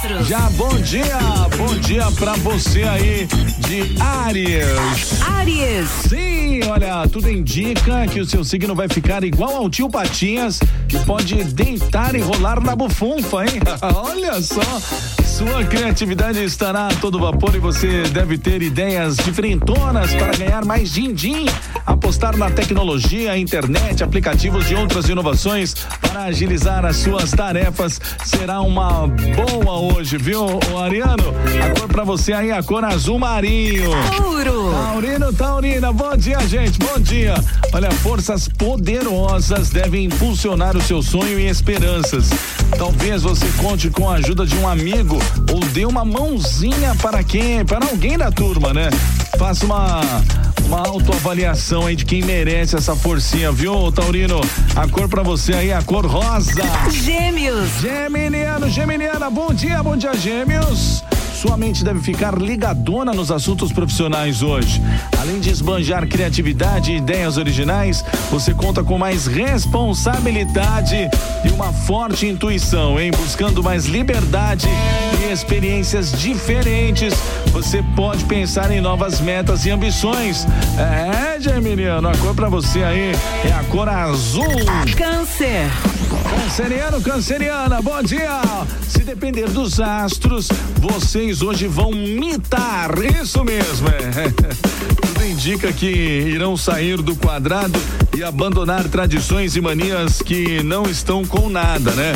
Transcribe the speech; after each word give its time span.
astros. 0.00 0.26
Já 0.26 0.48
bom 0.50 0.68
dia, 0.80 1.18
bom 1.56 1.74
dia 1.80 2.10
pra 2.12 2.34
você 2.36 2.82
aí 2.82 3.28
de 3.58 4.00
Áries. 4.00 5.22
Áries. 5.22 5.88
Sim, 6.08 6.60
olha, 6.68 7.06
tudo 7.08 7.30
indica 7.30 8.06
que 8.06 8.20
o 8.20 8.26
seu 8.26 8.42
signo 8.44 8.74
vai 8.74 8.88
ficar 8.88 9.22
igual 9.24 9.56
ao 9.56 9.70
tio 9.70 9.88
Patinhas, 9.88 10.58
que 10.88 10.98
pode 11.04 11.44
deitar 11.44 12.14
e 12.14 12.20
rolar 12.20 12.60
na 12.60 12.74
bufunfa, 12.74 13.44
hein? 13.44 13.60
olha 13.94 14.40
só. 14.40 14.60
Sua 15.24 15.64
criatividade 15.64 16.42
estará 16.44 16.88
a 16.88 16.94
todo 16.96 17.18
vapor 17.18 17.54
e 17.54 17.58
você 17.58 18.02
deve 18.04 18.36
ter 18.36 18.62
ideias 18.62 19.16
diferentonas 19.16 20.12
para 20.14 20.36
ganhar 20.36 20.64
mais 20.64 20.92
din-din. 20.92 21.46
Apostar 22.10 22.36
na 22.36 22.50
tecnologia, 22.50 23.38
internet, 23.38 24.02
aplicativos 24.02 24.68
e 24.68 24.74
outras 24.74 25.08
inovações 25.08 25.74
para 26.00 26.24
agilizar 26.24 26.84
as 26.84 26.96
suas 26.96 27.30
tarefas 27.30 28.00
será 28.24 28.60
uma 28.62 29.06
boa 29.06 29.78
hoje, 29.78 30.18
viu, 30.18 30.44
o 30.44 30.78
Ariano? 30.78 31.32
A 31.64 31.78
cor 31.78 31.88
para 31.88 32.02
você 32.02 32.32
aí, 32.32 32.50
a 32.50 32.64
cor 32.64 32.84
azul 32.84 33.16
marinho. 33.16 33.92
Touro. 34.16 34.72
Taurino, 34.72 35.32
Taurina, 35.32 35.92
bom 35.92 36.16
dia, 36.16 36.40
gente, 36.48 36.80
bom 36.80 36.98
dia. 36.98 37.34
Olha, 37.72 37.92
forças 37.92 38.48
poderosas 38.48 39.70
devem 39.70 40.06
impulsionar 40.06 40.76
o 40.76 40.82
seu 40.82 41.02
sonho 41.02 41.38
e 41.38 41.46
esperanças. 41.46 42.28
Talvez 42.76 43.22
você 43.22 43.46
conte 43.56 43.88
com 43.88 44.10
a 44.10 44.14
ajuda 44.14 44.44
de 44.44 44.56
um 44.56 44.68
amigo 44.68 45.16
ou 45.52 45.60
dê 45.60 45.86
uma 45.86 46.04
mãozinha 46.04 46.92
para 47.00 47.22
quem, 47.22 47.64
para 47.64 47.86
alguém 47.86 48.18
da 48.18 48.32
turma, 48.32 48.74
né? 48.74 48.90
Faça 49.38 49.64
uma 49.64 50.00
uma 50.66 50.86
autoavaliação 50.86 51.86
aí 51.86 51.96
de 51.96 52.04
quem 52.04 52.22
merece 52.22 52.76
essa 52.76 52.94
forcinha, 52.94 53.50
viu, 53.52 53.90
Taurino? 53.92 54.40
A 54.76 54.88
cor 54.88 55.08
para 55.08 55.22
você 55.22 55.54
aí, 55.54 55.72
a 55.72 55.82
cor 55.82 56.06
rosa. 56.06 56.62
Gêmeos. 56.90 57.68
Geminiano, 57.80 58.68
Geminiana, 58.68 59.30
bom 59.30 59.52
dia, 59.52 59.82
bom 59.82 59.96
dia, 59.96 60.14
Gêmeos. 60.14 61.02
Sua 61.40 61.56
mente 61.56 61.82
deve 61.82 62.00
ficar 62.00 62.36
ligadona 62.38 63.12
nos 63.14 63.30
assuntos 63.30 63.72
profissionais 63.72 64.42
hoje. 64.42 64.82
Além 65.20 65.38
de 65.38 65.50
esbanjar 65.50 66.08
criatividade 66.08 66.92
e 66.92 66.96
ideias 66.96 67.36
originais, 67.36 68.02
você 68.30 68.54
conta 68.54 68.82
com 68.82 68.96
mais 68.96 69.26
responsabilidade 69.26 70.96
e 71.44 71.48
uma 71.50 71.74
forte 71.74 72.26
intuição, 72.26 72.98
hein? 72.98 73.10
Buscando 73.10 73.62
mais 73.62 73.84
liberdade 73.84 74.66
e 75.20 75.30
experiências 75.30 76.12
diferentes, 76.12 77.12
você 77.52 77.84
pode 77.94 78.24
pensar 78.24 78.70
em 78.70 78.80
novas 78.80 79.20
metas 79.20 79.66
e 79.66 79.70
ambições. 79.70 80.46
É, 80.78 81.38
Geminiano, 81.38 82.08
a 82.08 82.16
cor 82.16 82.34
pra 82.34 82.48
você 82.48 82.82
aí 82.82 83.12
é 83.44 83.52
a 83.52 83.62
cor 83.64 83.90
azul. 83.90 84.46
Câncer. 84.96 85.70
Canceriano, 86.30 87.00
canceriana, 87.02 87.82
bom 87.82 88.02
dia! 88.02 88.40
Se 88.88 89.00
depender 89.00 89.48
dos 89.50 89.80
astros, 89.80 90.48
vocês 90.76 91.42
hoje 91.42 91.66
vão 91.66 91.92
mitar, 91.92 92.90
isso 93.20 93.44
mesmo, 93.44 93.88
é. 93.88 95.09
Tudo 95.20 95.32
indica 95.32 95.70
que 95.70 95.86
irão 95.86 96.56
sair 96.56 97.02
do 97.02 97.14
quadrado 97.14 97.78
e 98.16 98.24
abandonar 98.24 98.88
tradições 98.88 99.54
e 99.54 99.60
manias 99.60 100.22
que 100.22 100.62
não 100.62 100.84
estão 100.84 101.26
com 101.26 101.50
nada, 101.50 101.90
né? 101.90 102.14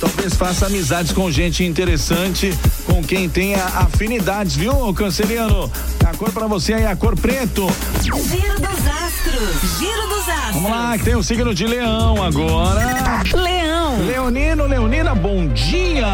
Talvez 0.00 0.34
faça 0.34 0.66
amizades 0.66 1.12
com 1.12 1.30
gente 1.30 1.62
interessante, 1.62 2.52
com 2.86 3.04
quem 3.04 3.28
tenha 3.28 3.64
afinidades, 3.64 4.56
viu, 4.56 4.92
canceriano? 4.94 5.70
A 6.04 6.16
cor 6.16 6.32
pra 6.32 6.48
você 6.48 6.74
aí 6.74 6.82
é 6.82 6.88
a 6.88 6.96
cor 6.96 7.16
preto. 7.16 7.68
Giro 8.02 8.60
dos 8.60 8.86
astros. 8.88 9.78
Giro 9.78 10.08
dos 10.08 10.28
astros. 10.28 10.54
Vamos 10.54 10.70
lá, 10.72 10.98
que 10.98 11.04
tem 11.04 11.14
o 11.14 11.22
signo 11.22 11.54
de 11.54 11.66
leão 11.68 12.20
agora. 12.20 13.24
Leão. 13.32 13.53
Leonino, 14.02 14.66
Leonina, 14.66 15.14
bom 15.14 15.46
dia! 15.46 16.06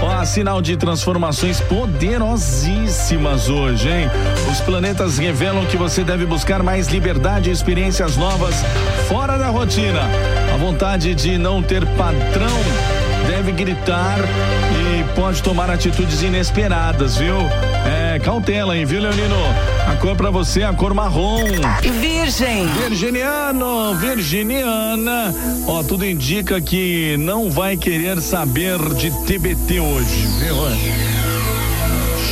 Ó, 0.00 0.24
sinal 0.24 0.62
de 0.62 0.76
transformações 0.76 1.60
poderosíssimas 1.60 3.48
hoje, 3.48 3.88
hein? 3.88 4.10
Os 4.50 4.60
planetas 4.60 5.18
revelam 5.18 5.66
que 5.66 5.76
você 5.76 6.02
deve 6.02 6.24
buscar 6.24 6.62
mais 6.62 6.88
liberdade 6.88 7.50
e 7.50 7.52
experiências 7.52 8.16
novas 8.16 8.54
fora 9.08 9.36
da 9.36 9.48
rotina. 9.48 10.00
A 10.52 10.56
vontade 10.56 11.14
de 11.14 11.36
não 11.36 11.62
ter 11.62 11.84
padrão 11.96 12.48
deve 13.28 13.52
gritar 13.52 14.18
e 14.20 15.14
pode 15.14 15.42
tomar 15.42 15.68
atitudes 15.68 16.22
inesperadas, 16.22 17.18
viu? 17.18 17.36
É, 17.84 18.18
cautela, 18.18 18.74
hein, 18.74 18.86
viu, 18.86 19.02
Leonino? 19.02 19.36
A 19.86 19.94
cor 19.96 20.16
pra 20.16 20.30
você 20.30 20.62
é 20.62 20.64
a 20.64 20.72
cor 20.72 20.94
marrom. 20.94 21.44
Virgem. 22.00 22.66
Virginiano, 22.68 23.94
Virginiana, 23.96 25.34
ó, 25.66 25.82
tudo 25.82 26.06
indica 26.06 26.58
que 26.58 27.16
não 27.18 27.50
vai 27.50 27.76
querer 27.76 28.18
saber 28.22 28.78
de 28.94 29.10
TBT 29.26 29.78
hoje, 29.78 30.26
viu? 30.38 30.56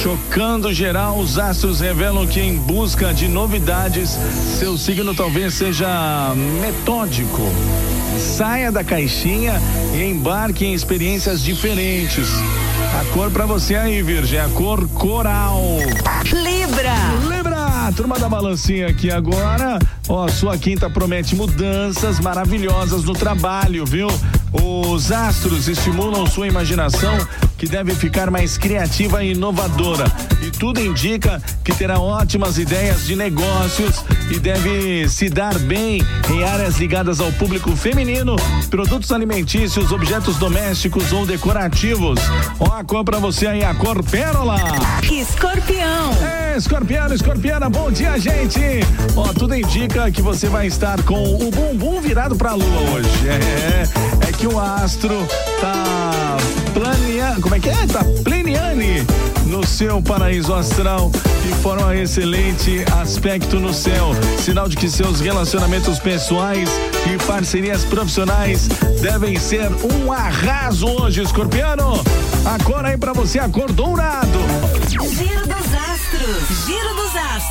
Chocando 0.03 0.73
geral, 0.73 1.19
os 1.19 1.39
astros 1.39 1.81
revelam 1.81 2.27
que 2.27 2.41
em 2.41 2.57
busca 2.57 3.13
de 3.13 3.29
novidades, 3.29 4.17
seu 4.59 4.79
signo 4.79 5.15
talvez 5.15 5.53
seja 5.53 6.33
metódico. 6.35 7.43
Saia 8.19 8.73
da 8.73 8.83
caixinha 8.83 9.61
e 9.95 10.03
embarque 10.03 10.65
em 10.65 10.75
experiências 10.75 11.43
diferentes. 11.43 12.29
A 13.01 13.05
cor 13.13 13.31
pra 13.31 13.45
você 13.45 13.75
aí, 13.75 14.03
Virgem, 14.03 14.39
é 14.39 14.43
a 14.43 14.49
cor 14.49 14.89
coral. 14.89 15.61
Libra. 16.25 16.95
Libra, 17.29 17.93
turma 17.95 18.19
da 18.19 18.29
balancinha 18.29 18.87
aqui 18.87 19.11
agora. 19.11 19.79
Ó, 20.09 20.27
sua 20.29 20.57
quinta 20.57 20.89
promete 20.89 21.37
mudanças 21.37 22.21
maravilhosas 22.21 23.05
no 23.05 23.13
trabalho, 23.13 23.85
viu? 23.85 24.09
Os 24.63 25.13
astros 25.13 25.69
estimulam 25.69 26.27
sua 26.27 26.47
imaginação, 26.47 27.17
que 27.59 27.67
deve 27.67 27.95
ficar 27.95 28.31
mais 28.31 28.57
criativa 28.57 29.23
e 29.23 29.33
inovadora. 29.33 30.05
E 30.43 30.51
tudo 30.51 30.81
indica 30.81 31.43
que 31.65 31.75
terá 31.75 31.99
ótimas 31.99 32.59
ideias 32.59 33.07
de 33.07 33.17
negócios 33.17 34.05
e 34.31 34.39
deve 34.39 35.09
se 35.09 35.29
dar 35.29 35.59
bem 35.59 36.03
em 36.31 36.45
áreas 36.45 36.77
ligadas 36.79 37.21
ao 37.21 37.31
público 37.33 37.75
feminino, 37.77 38.37
produtos 38.71 39.13
alimentícios, 39.13 39.93
objetos 39.93 40.37
domésticos 40.37 41.13
ou 41.13 41.27
decorativos. 41.27 42.19
Ó, 42.59 42.73
a 42.73 42.85
cor 42.85 43.05
pra 43.05 43.19
você 43.19 43.47
aí, 43.47 43.65
a 43.65 43.75
cor 43.75 44.03
pérola. 44.03 44.57
Escorpião. 45.03 46.13
É, 46.23 46.57
escorpiano, 46.57 47.15
escorpiana, 47.15 47.69
bom 47.69 47.91
dia, 47.91 48.19
gente! 48.19 48.61
Ó, 49.17 49.33
tudo 49.33 49.55
indica 49.55 50.11
que 50.11 50.23
você 50.23 50.49
vai 50.49 50.67
estar 50.67 51.03
com 51.03 51.23
o 51.23 51.51
bumbum 51.51 52.01
virado 52.01 52.37
pra 52.37 52.55
lua 52.55 52.81
hoje. 52.93 53.29
É, 53.29 54.29
é 54.29 54.33
que 54.33 54.46
o 54.47 54.59
astro 54.59 55.27
tá 55.61 56.37
planeando, 56.73 57.41
como 57.41 57.55
é 57.55 57.61
que 57.61 57.69
é? 57.69 57.87
Tá 57.87 58.05
pleniane 58.23 59.05
no 59.47 59.67
seu 59.67 60.03
paraíso 60.03 60.55
astral 60.55 61.11
e 61.49 61.55
forma 61.63 61.97
excelente 61.97 62.85
aspecto 63.01 63.59
no 63.59 63.73
céu. 63.73 64.11
Sinal 64.39 64.69
de 64.69 64.77
que 64.77 64.91
seus 64.91 65.21
relacionamentos 65.21 65.99
pessoais 65.99 66.69
e 67.07 67.25
parcerias 67.25 67.85
profissionais 67.85 68.69
devem 69.01 69.39
ser 69.39 69.71
um 69.93 70.13
arraso 70.13 70.87
hoje, 70.87 71.23
escorpiano. 71.23 71.95
A 72.45 72.63
cor 72.63 72.85
aí 72.85 72.97
pra 72.97 73.13
você, 73.13 73.39
a 73.39 73.49
cor 73.49 73.73
dourado. 73.73 74.39
Giro 74.89 75.47
dos 75.47 75.75
astros. 75.75 76.67
Giro 76.67 76.95
dos 76.95 77.06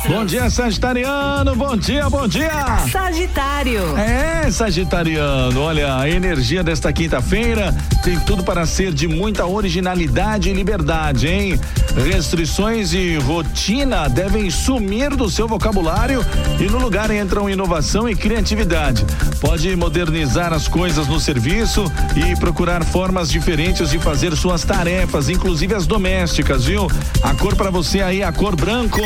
Bom 0.08 0.24
dia, 0.24 0.48
Sagitariano. 0.48 1.56
Bom 1.56 1.76
dia, 1.76 2.08
bom 2.08 2.28
dia. 2.28 2.50
Sagitário. 2.90 3.96
É, 3.98 4.48
Sagitariano, 4.50 5.60
olha, 5.60 5.98
a 5.98 6.08
energia 6.08 6.62
desta 6.62 6.92
quinta-feira 6.92 7.74
tem 8.04 8.18
tudo 8.20 8.44
para 8.44 8.64
ser 8.66 8.92
de 8.92 9.08
muita 9.08 9.44
originalidade 9.46 10.48
e 10.48 10.52
liberdade, 10.52 11.26
hein? 11.26 11.60
Restrições 12.04 12.92
e 12.92 13.16
rotina 13.16 14.08
devem 14.08 14.48
sumir 14.48 15.10
do 15.16 15.28
seu 15.28 15.48
vocabulário 15.48 16.24
e 16.60 16.64
no 16.64 16.78
lugar 16.78 17.10
entram 17.10 17.50
inovação 17.50 18.08
e 18.08 18.14
criatividade. 18.14 19.04
Pode 19.40 19.74
modernizar 19.74 20.52
as 20.52 20.68
coisas 20.68 21.08
no 21.08 21.18
serviço 21.18 21.90
e 22.14 22.36
procurar 22.36 22.84
formas 22.84 23.28
diferentes 23.28 23.90
de 23.90 23.98
fazer 23.98 24.36
suas 24.36 24.62
tarefas, 24.62 25.28
inclusive 25.28 25.74
as 25.74 25.86
domésticas, 25.86 26.64
viu? 26.66 26.86
A 27.22 27.34
cor 27.34 27.56
para 27.56 27.70
você 27.70 28.00
aí, 28.00 28.22
a 28.22 28.30
cor 28.30 28.54
branco. 28.54 29.00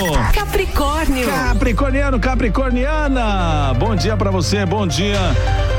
Capricórnio. 0.51 1.27
Capricorniano, 1.27 2.19
Capricorniana. 2.19 3.73
Bom 3.79 3.95
dia 3.95 4.17
pra 4.17 4.33
você, 4.33 4.67
bom 4.67 4.85
dia. 4.85 5.17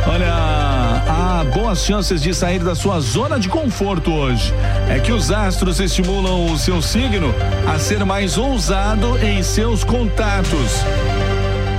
Olha, 0.08 0.32
há 0.32 1.46
boas 1.54 1.80
chances 1.84 2.22
de 2.22 2.34
sair 2.34 2.60
da 2.60 2.74
sua 2.74 3.02
zona 3.02 3.38
de 3.38 3.50
conforto 3.50 4.14
hoje. 4.14 4.54
É 4.90 4.98
que 4.98 5.12
os 5.12 5.30
astros 5.30 5.82
estimulam 5.82 6.46
o 6.46 6.58
seu 6.58 6.82
signo 6.82 7.36
a 7.68 7.78
ser 7.78 8.06
mais 8.06 8.38
ousado 8.38 9.18
em 9.20 9.44
seus 9.44 9.84
contatos. 9.84 10.86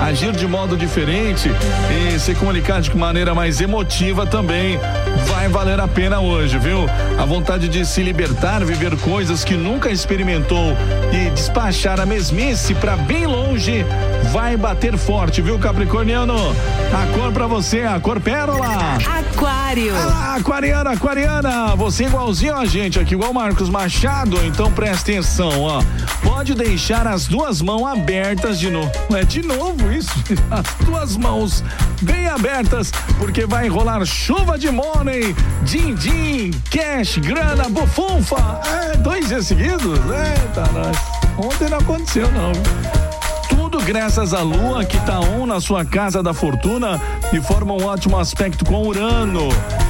Agir 0.02 0.32
de 0.32 0.46
modo 0.46 0.76
diferente 0.76 1.48
e 1.90 2.18
se 2.18 2.34
comunicar 2.34 2.80
de 2.80 2.94
maneira 2.96 3.34
mais 3.34 3.60
emotiva 3.60 4.26
também 4.26 4.78
vai 5.26 5.48
valer 5.48 5.78
a 5.80 5.86
pena 5.86 6.20
hoje, 6.20 6.58
viu? 6.58 6.86
A 7.18 7.24
vontade 7.24 7.68
de 7.68 7.86
se 7.86 8.02
libertar, 8.02 8.64
viver 8.64 8.96
coisas 8.98 9.44
que 9.44 9.54
nunca 9.54 9.90
experimentou 9.90 10.76
e 11.12 11.30
despachar 11.30 12.00
a 12.00 12.06
mesmice 12.06 12.74
para 12.74 12.96
bem 12.96 13.26
longe 13.26 13.84
vai 14.32 14.56
bater 14.56 14.96
forte, 14.96 15.40
viu, 15.42 15.58
Capricorniano? 15.58 16.34
A 16.92 17.18
cor 17.18 17.32
para 17.32 17.46
você, 17.46 17.82
a 17.82 18.00
cor 18.00 18.20
pérola. 18.20 18.96
Aquário. 18.96 19.94
Ah, 19.94 20.36
aquariana, 20.36 20.90
aquariana, 20.90 21.76
você 21.76 22.04
é 22.04 22.06
igualzinho 22.08 22.56
a 22.56 22.64
gente 22.64 22.98
aqui, 22.98 23.14
igual 23.14 23.32
Marcos 23.32 23.68
Machado, 23.68 24.38
então 24.44 24.72
presta 24.72 25.12
atenção, 25.12 25.60
ó. 25.60 25.82
Pode 26.22 26.54
deixar 26.54 27.06
as 27.06 27.26
duas 27.26 27.60
mãos 27.60 27.86
abertas 27.86 28.58
de 28.58 28.70
novo. 28.70 28.90
É 29.14 29.24
de 29.24 29.42
novo 29.42 29.91
isso, 29.96 30.12
as 30.50 30.86
duas 30.86 31.16
mãos 31.16 31.62
bem 32.02 32.28
abertas, 32.28 32.90
porque 33.18 33.46
vai 33.46 33.68
rolar 33.68 34.04
chuva 34.04 34.58
de 34.58 34.70
money, 34.70 35.34
din-din, 35.62 36.50
cash, 36.70 37.18
grana, 37.18 37.68
bufunfa. 37.68 38.60
É, 38.66 38.96
dois 38.96 39.28
dias 39.28 39.46
seguidos? 39.46 39.98
Eita, 39.98 40.70
nós. 40.72 40.96
Ontem 41.38 41.68
não 41.68 41.78
aconteceu, 41.78 42.30
não. 42.32 43.01
Graças 43.84 44.32
à 44.32 44.42
Lua, 44.42 44.84
que 44.84 44.96
está 44.96 45.18
on 45.18 45.44
na 45.44 45.60
sua 45.60 45.84
casa 45.84 46.22
da 46.22 46.32
fortuna 46.32 47.00
e 47.32 47.40
forma 47.40 47.74
um 47.74 47.84
ótimo 47.84 48.16
aspecto 48.16 48.64
com 48.64 48.86
Urano. 48.86 49.48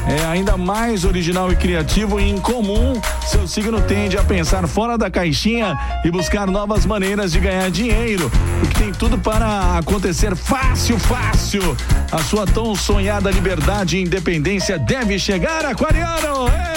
É 0.09 0.25
ainda 0.25 0.57
mais 0.57 1.05
original 1.05 1.53
e 1.53 1.57
criativo 1.57 2.19
e 2.19 2.29
incomum. 2.29 3.01
Seu 3.27 3.47
signo 3.47 3.81
tende 3.83 4.17
a 4.17 4.25
pensar 4.25 4.67
fora 4.67 4.97
da 4.97 5.11
caixinha 5.11 5.79
e 6.05 6.11
buscar 6.11 6.47
novas 6.47 6.87
maneiras 6.87 7.33
de 7.33 7.41
ganhar 7.41 7.71
dinheiro, 7.71 8.31
o 8.63 8.67
que 8.67 8.75
tem 8.75 8.93
tudo 8.93 9.19
para 9.19 9.79
acontecer 9.79 10.35
fácil, 10.35 10.99
fácil. 10.99 11.77
A 12.11 12.19
sua 12.19 12.47
tão 12.47 12.75
sonhada 12.75 13.31
liberdade 13.31 13.99
e 13.99 14.03
independência 14.03 14.79
deve 14.79 15.19
chegar, 15.19 15.65
Aquariano! 15.67 16.49
Ei! 16.49 16.73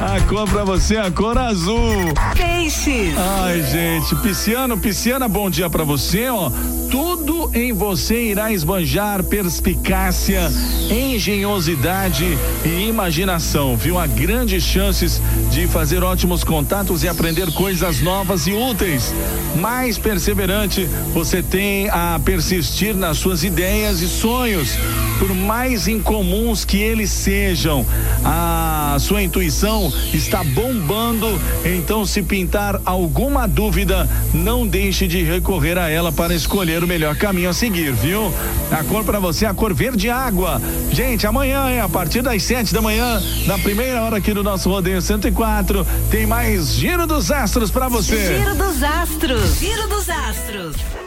A 0.00 0.20
cor 0.28 0.48
pra 0.48 0.64
você, 0.64 0.96
a 0.96 1.10
cor 1.10 1.38
azul. 1.38 2.12
Peixes. 2.36 3.14
Ai, 3.16 3.62
gente, 3.62 4.14
Pisciano, 4.16 4.76
Pisciana, 4.76 5.28
bom 5.28 5.48
dia 5.48 5.70
para 5.82 5.84
você, 5.84 6.28
ó. 6.28 6.50
Tudo 6.90 7.50
em 7.54 7.72
você 7.72 8.30
irá 8.30 8.52
esbanjar 8.52 9.24
perspicácia, 9.24 10.50
engenhosidade 10.90 12.38
e 12.64 12.88
imaginação, 12.88 13.76
viu? 13.76 13.98
Há 13.98 14.06
grandes 14.06 14.62
chances 14.62 15.20
de 15.50 15.66
fazer 15.66 16.04
ótimos 16.04 16.44
contatos 16.44 17.02
e 17.02 17.08
aprender 17.08 17.50
coisas 17.52 18.00
novas 18.00 18.46
e 18.46 18.52
úteis. 18.52 19.12
Mais 19.56 19.98
perseverante, 19.98 20.84
você 21.12 21.42
tem 21.42 21.88
a 21.88 22.20
persistir 22.24 22.94
nas 22.94 23.18
suas 23.18 23.42
ideias 23.42 24.00
e 24.02 24.08
sonhos, 24.08 24.76
por 25.18 25.34
mais 25.34 25.88
incomuns 25.88 26.64
que 26.64 26.76
eles 26.76 27.10
sejam. 27.10 27.84
A 28.24 28.81
sua 28.98 29.22
intuição 29.22 29.92
está 30.12 30.42
bombando, 30.42 31.40
então 31.64 32.04
se 32.04 32.22
pintar 32.22 32.80
alguma 32.84 33.46
dúvida, 33.46 34.08
não 34.32 34.66
deixe 34.66 35.06
de 35.06 35.22
recorrer 35.22 35.78
a 35.78 35.88
ela 35.88 36.12
para 36.12 36.34
escolher 36.34 36.82
o 36.82 36.86
melhor 36.86 37.16
caminho 37.16 37.50
a 37.50 37.52
seguir, 37.52 37.92
viu? 37.92 38.32
A 38.70 38.82
cor 38.84 39.04
para 39.04 39.18
você 39.18 39.44
é 39.44 39.48
a 39.48 39.54
cor 39.54 39.74
verde 39.74 40.08
água. 40.10 40.60
Gente, 40.90 41.26
amanhã, 41.26 41.70
hein, 41.70 41.80
a 41.80 41.88
partir 41.88 42.22
das 42.22 42.42
sete 42.42 42.72
da 42.72 42.80
manhã, 42.80 43.22
na 43.46 43.58
primeira 43.58 44.02
hora 44.02 44.16
aqui 44.16 44.32
do 44.32 44.42
nosso 44.42 44.68
rodeio 44.68 45.00
104, 45.00 45.86
tem 46.10 46.26
mais 46.26 46.74
Giro 46.74 47.06
dos 47.06 47.30
Astros 47.30 47.70
para 47.70 47.88
você. 47.88 48.38
Giro 48.38 48.54
dos 48.54 48.82
Astros. 48.82 49.58
Giro 49.58 49.88
dos 49.88 50.08
Astros. 50.08 51.01